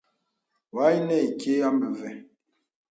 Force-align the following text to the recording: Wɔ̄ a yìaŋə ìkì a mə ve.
Wɔ̄ 0.73 0.83
a 0.87 0.91
yìaŋə 0.95 1.15
ìkì 1.27 1.51
a 1.67 1.69
mə 1.79 1.87
ve. 1.97 2.09